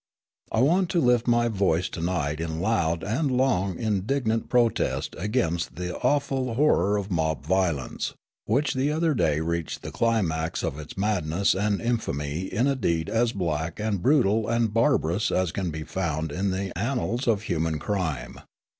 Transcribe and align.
I 0.51 0.61
want 0.61 0.89
to 0.89 0.99
lift 0.99 1.27
my 1.27 1.47
voice 1.47 1.87
to 1.89 2.01
night 2.01 2.39
in 2.41 2.59
loud 2.59 3.03
and 3.03 3.29
long 3.29 3.73
and 3.73 3.97
indignant 3.99 4.49
protest 4.49 5.13
against 5.19 5.75
the 5.75 5.95
awful 5.97 6.55
horror 6.55 6.97
of 6.97 7.11
mob 7.11 7.45
violence, 7.45 8.15
which 8.45 8.73
the 8.73 8.91
other 8.91 9.13
day 9.13 9.41
reached 9.41 9.83
the 9.83 9.91
climax 9.91 10.63
of 10.63 10.79
its 10.79 10.97
madness 10.97 11.53
and 11.53 11.79
infamy 11.79 12.51
in 12.51 12.65
a 12.65 12.75
deed 12.75 13.09
as 13.09 13.31
black 13.31 13.79
and 13.79 14.01
brutal 14.01 14.47
and 14.49 14.73
barbarous 14.73 15.29
as 15.29 15.51
can 15.51 15.69
be 15.69 15.83
found 15.83 16.31
in 16.31 16.49
the 16.49 16.75
annals 16.75 17.27
of 17.27 17.43
human 17.43 17.77
crime. 17.77 18.39